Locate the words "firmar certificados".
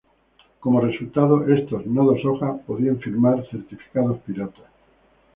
2.97-4.17